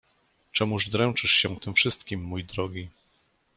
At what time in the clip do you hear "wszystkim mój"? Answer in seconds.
1.73-2.43